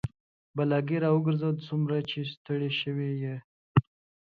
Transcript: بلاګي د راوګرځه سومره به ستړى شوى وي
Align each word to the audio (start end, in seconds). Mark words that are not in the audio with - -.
بلاګي 0.55 0.97
د 1.01 1.03
راوګرځه 1.03 1.49
سومره 1.67 1.97
به 2.09 2.21
ستړى 2.33 2.69
شوى 2.79 3.11
وي 3.19 3.35